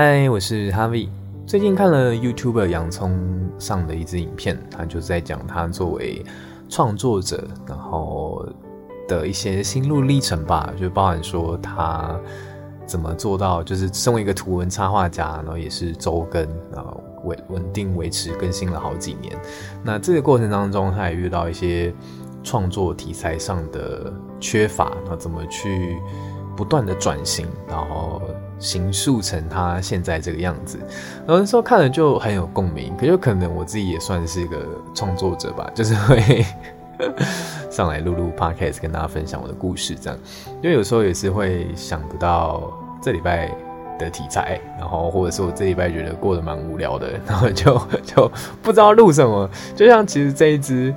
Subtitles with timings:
[0.00, 1.08] 嗨，我是 Harvie。
[1.44, 3.18] 最近看了 YouTuber 洋葱
[3.58, 6.24] 上的一支影片，他就在讲他作为
[6.68, 8.46] 创作者，然后
[9.08, 12.16] 的一些心路历程吧，就包含说他
[12.86, 19.36] 怎么做到，就是身为一个图文插画家，然后也是周更，然后稳稳定维持更新了好几年。
[19.82, 21.92] 那这个过程当中，他也遇到一些
[22.44, 25.98] 创作题材上的缺乏，然后怎么去
[26.56, 28.22] 不断的转型，然后。
[28.58, 30.78] 形塑成他现在这个样子，
[31.26, 36.44] 有的时候看了就很有共鸣，可就可能我自己也算是一个创作者吧， 就是会
[37.70, 40.18] 上来录录 podcast 跟大家分享我的故事这样，
[40.62, 43.54] 因为有时候也是会想不到这礼拜
[43.98, 48.30] 的题材，然后或者是我这礼拜觉得过得蛮无聊的， 然后就就
[48.62, 50.92] 不知道录什么，就像其实这一支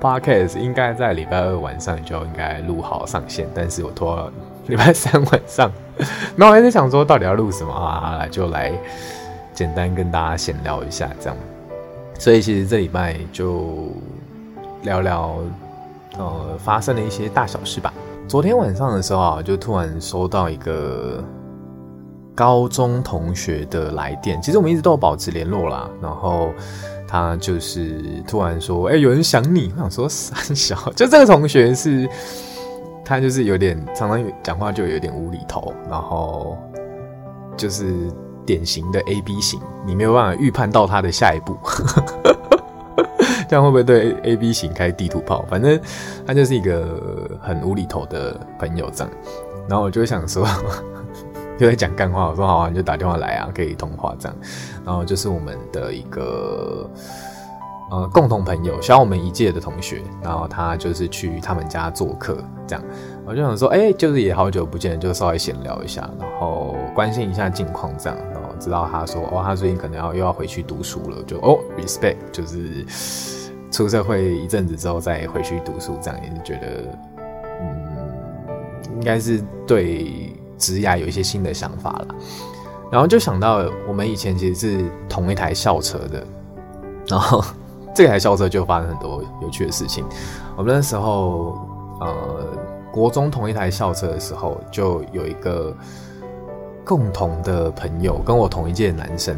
[0.00, 4.32] podcast 应该在礼拜二晚上就应该录好上线，但是我拖
[4.66, 5.70] 礼拜三晚上。
[6.34, 8.26] 那我还在想说，到底要录什么啊？
[8.30, 8.72] 就来
[9.52, 11.36] 简单跟大家闲聊一下，这样。
[12.18, 13.92] 所以其实这礼拜就
[14.82, 15.38] 聊聊
[16.16, 17.92] 呃发生的一些大小事吧。
[18.26, 21.22] 昨天晚上的时候啊，就突然收到一个
[22.34, 24.40] 高中同学的来电。
[24.40, 25.88] 其实我们一直都有保持联络啦。
[26.00, 26.50] 然后
[27.06, 32.08] 他就是突然说：“哎、有人想你。”我想说三小，就这个同学是。
[33.04, 36.56] 他就是有点常常讲话就有点无厘头，然后
[37.56, 38.10] 就是
[38.46, 41.58] 典型的 A B 型，你没有办法预判到他的下一步，
[43.48, 45.44] 这样会不会对 A B 型开地图炮？
[45.50, 45.78] 反正
[46.26, 49.12] 他就是一个很无厘头的朋友这样，
[49.68, 50.46] 然后我就想说，
[51.58, 54.36] 就在讲干话，我说好啊，你就打电话来啊，可以通话这样，
[54.86, 56.88] 然后就是我们的一个。
[57.92, 62.82] 呃，共同朋友，小我们一届的同学，然后他就是去他们家做客，这样，
[63.26, 72.82] 我就想说，哎、就是也好久不见，就稍微闲聊一下，然后关心一下近况，这样，然后知道他说，哦，他最近可能要又要回去读书了，就哦，respect，就是
[73.70, 76.98] 出社会一阵子之后再回去读书，这样也是觉得，
[77.60, 82.06] 嗯，应该是对职涯有一些新的想法了，
[82.90, 86.26] 然后就想到我们以前其实是同一台校车的，
[87.06, 87.44] 然后。
[87.94, 90.04] 这台校车就发生很多有趣的事情。
[90.56, 91.58] 我们那时候，
[92.00, 92.46] 呃，
[92.90, 95.76] 国中同一台校车的时候，就有一个
[96.84, 99.36] 共同的朋友，跟我同一届的男生。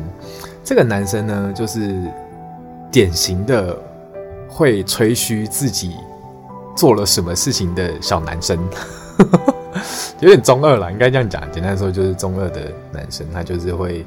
[0.62, 2.00] 这个男生呢，就是
[2.92, 3.76] 典型的
[4.48, 5.96] 会吹嘘自己
[6.76, 8.58] 做了什么事情的小男生，
[10.20, 11.42] 有点中二了，应该这样讲。
[11.50, 14.06] 简单说，就是中二的男生，他就是会，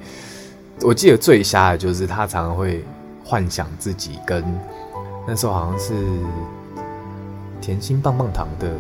[0.84, 2.86] 我记得最瞎的就是他常常会。
[3.28, 4.42] 幻想自己跟
[5.28, 5.94] 那时候好像是
[7.60, 8.72] 甜心棒棒糖的，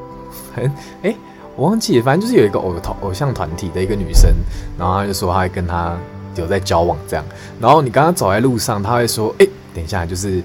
[0.56, 0.72] 很
[1.02, 1.14] 哎、
[1.54, 4.32] 我忘记，反正就是有一个偶团偶像团体的一个女生，
[4.78, 5.94] 然后他就说他会跟他
[6.36, 7.24] 有在交往这样，
[7.60, 10.42] 然后你刚刚走在路上，他会说哎、等一下，就是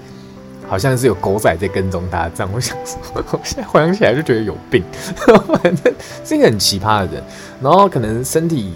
[0.68, 4.84] 好像是有狗仔在跟踪他这样，我想说， 我现在回想起来就觉得有病，
[5.62, 7.24] 反正是一个很奇葩的人，
[7.62, 8.74] 然后可能身体。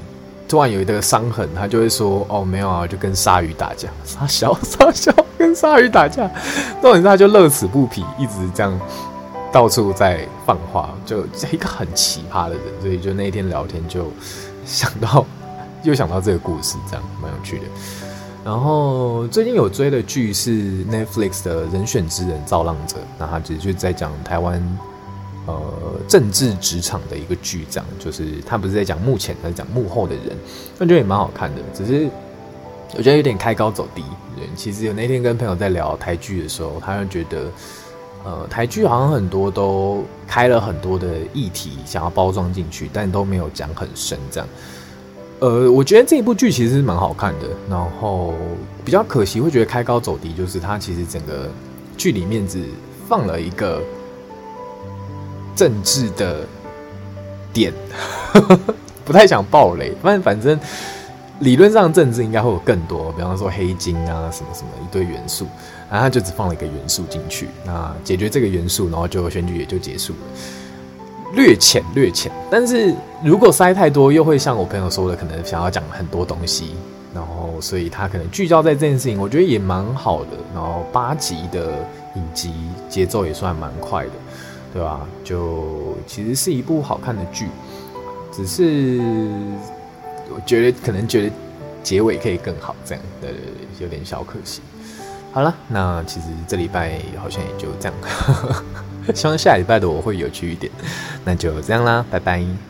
[0.51, 6.29] 突然有一个伤痕，他就会说：“哦，没有啊，就跟鲨鱼打架，杀小杀小跟鲨鱼打架。”
[6.83, 8.77] 重点是他就乐此不疲，一直这样
[9.53, 12.65] 到处在放话，就一个很奇葩的人。
[12.81, 14.11] 所以就那一天聊天就
[14.67, 15.25] 想到，
[15.85, 17.65] 又想到这个故事，这样蛮有趣的。
[18.45, 20.51] 然后最近有追的剧是
[20.87, 24.61] Netflix 的《人选之人造浪者》，那他其实就在讲台湾。
[25.47, 25.57] 呃，
[26.07, 30.37] 政治职场的一个剧，这样就是他不是在讲幕前，他是讲幕后的人，
[30.79, 31.63] 我觉得也蛮好看的。
[31.73, 32.09] 只是
[32.95, 34.05] 我觉得有点开高走低。
[34.37, 37.51] 对，其实有那天跟朋友在聊台剧的时候，他就觉得，
[38.23, 44.19] 呃，台剧好像很多都开了很多的议题，想要包装进去，但都没有讲很深。
[44.31, 44.49] 这样，
[45.41, 47.47] 呃，我觉得这一部剧其实是蛮好看的。
[47.69, 48.35] 然后
[48.85, 51.49] 比较可惜，会觉得开高走低，就是它其实整个
[51.97, 52.63] 剧里面只
[53.09, 53.83] 放了一个。
[55.61, 56.47] 政治的
[57.53, 57.71] 点，
[59.05, 59.93] 不太想爆雷。
[60.03, 60.59] 反正反正
[61.41, 65.47] 理论上政治应该会有更多，比方说黑金啊什么什么一堆元素，
[65.91, 70.19] 然后他就只放了一个元素进去，那解决这个元素，然后就选举也就结束了，
[71.35, 72.33] 略浅略浅。
[72.51, 76.71] 但是如果塞太多，又会像我朋友说的，可能想要讲很多东西，
[77.15, 80.31] 然后所以他可能聚焦在这件事情，我觉得也蛮好的。
[80.55, 81.85] 然后八集的
[82.15, 82.51] 影集
[82.89, 84.13] 节奏也算蛮快的。
[84.73, 85.07] 对吧？
[85.25, 87.49] 就其实是一部好看的剧，
[88.33, 89.01] 只是
[90.33, 91.35] 我觉得可能觉得
[91.83, 94.61] 结尾可以更好，这样对对对，有点小可惜。
[95.33, 97.95] 好了，那其实这礼拜好像也就这样，
[99.15, 100.71] 希望下礼拜的我会有趣一点。
[101.25, 102.70] 那就这样啦，拜拜。